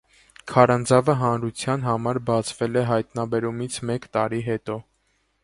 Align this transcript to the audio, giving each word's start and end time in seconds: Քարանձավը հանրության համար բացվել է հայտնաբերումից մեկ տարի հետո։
Քարանձավը 0.51 1.13
հանրության 1.19 1.85
համար 1.89 2.19
բացվել 2.31 2.81
է 2.83 2.87
հայտնաբերումից 2.89 3.79
մեկ 3.93 4.09
տարի 4.19 4.43
հետո։ 4.51 4.81